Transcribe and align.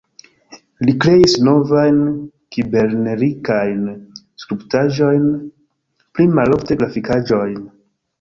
Li 0.87 0.93
kreis 1.03 1.33
movajn-kibernerikajn 1.47 3.83
skulptaĵojn, 4.45 5.27
pli 6.17 6.27
malofte 6.41 6.79
grafikaĵojn. 6.81 7.61